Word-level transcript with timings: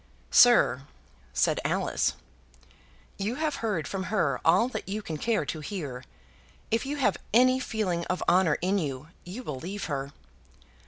"Sir," 0.31 0.87
said 1.31 1.59
Alice, 1.63 2.13
"you 3.19 3.35
have 3.35 3.57
heard 3.57 3.87
from 3.87 4.05
her 4.05 4.41
all 4.43 4.67
that 4.67 4.89
you 4.89 5.03
can 5.03 5.17
care 5.17 5.45
to 5.45 5.59
hear. 5.59 6.03
If 6.71 6.87
you 6.87 6.95
have 6.97 7.17
any 7.35 7.59
feeling 7.59 8.03
of 8.05 8.23
honour 8.27 8.55
in 8.63 8.79
you, 8.79 9.09
you 9.25 9.43
will 9.43 9.59
leave 9.59 9.83
her." 9.85 10.11